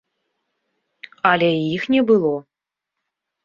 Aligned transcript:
Але 1.33 1.51
іх 1.77 1.87
не 1.97 2.01
было. 2.11 2.35